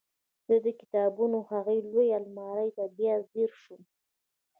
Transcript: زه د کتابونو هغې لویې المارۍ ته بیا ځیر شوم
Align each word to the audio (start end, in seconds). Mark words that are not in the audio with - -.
زه 0.47 0.55
د 0.65 0.67
کتابونو 0.79 1.37
هغې 1.49 1.77
لویې 1.89 2.13
المارۍ 2.19 2.69
ته 2.77 2.83
بیا 2.97 3.13
ځیر 3.31 3.51
شوم 3.61 3.81